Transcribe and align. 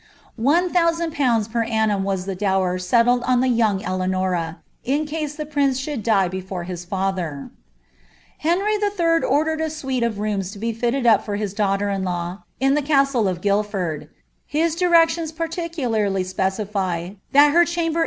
One 0.37 0.73
thousand 0.73 1.11
pounds 1.13 1.47
annam 1.53 2.03
was 2.03 2.25
the 2.25 2.33
dower 2.33 2.79
settled 2.79 3.21
on 3.27 3.39
the 3.39 3.49
young 3.49 3.83
Eleanora, 3.85 4.57
in 4.83 5.05
case 5.05 5.35
the 5.35 5.47
ee 5.55 5.73
should 5.75 6.01
die 6.01 6.27
before 6.27 6.63
his 6.63 6.83
father. 6.85 7.51
ienry 8.43 8.81
111. 8.81 9.23
ordered 9.23 9.61
a 9.61 9.69
suite 9.69 10.01
of 10.01 10.17
rooms 10.17 10.49
to 10.53 10.57
be 10.57 10.73
fitted 10.73 11.05
up 11.05 11.23
for 11.23 11.35
his 11.35 11.53
daughter 11.53 11.85
iw, 11.89 12.41
in 12.59 12.73
the 12.73 12.81
castle 12.81 13.27
of 13.27 13.41
Guildford; 13.41 14.09
his 14.47 14.73
directions 14.75 15.31
particularly 15.31 16.23
specify 16.23 17.01
reserved 17.11 17.17
iQ 17.29 17.33
the 17.33 17.39
Chapter 17.39 17.51
Houie 17.51 17.53
at 17.53 17.53
Westminster. 17.93 17.99